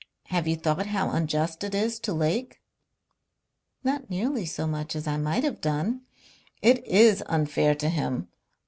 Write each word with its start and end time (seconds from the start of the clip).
Have 0.29 0.47
you 0.47 0.55
thought 0.55 0.87
how 0.87 1.11
unjust 1.11 1.63
it 1.63 1.75
is 1.75 1.99
to 1.99 2.11
Lake?" 2.11 2.59
"Not 3.83 4.09
nearly 4.09 4.47
so 4.47 4.65
much 4.65 4.95
as 4.95 5.05
I 5.05 5.17
might 5.17 5.43
have 5.43 5.61
done." 5.61 6.01
"It 6.59 6.83
is 6.87 7.21
unfair 7.27 7.75
to 7.75 7.87
him. 7.87 8.27